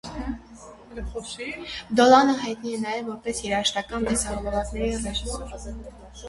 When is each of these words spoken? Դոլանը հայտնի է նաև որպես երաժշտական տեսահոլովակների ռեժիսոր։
Դոլանը 1.99 2.33
հայտնի 2.45 2.73
է 2.79 2.79
նաև 2.85 3.11
որպես 3.11 3.43
երաժշտական 3.49 4.09
տեսահոլովակների 4.09 4.91
ռեժիսոր։ 5.05 5.55